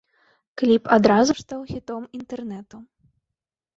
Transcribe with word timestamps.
Кліп 0.61 0.87
адразу 0.95 1.37
ж 1.39 1.45
стаў 1.45 1.61
хітом 1.73 2.09
інтэрнэту. 2.21 2.75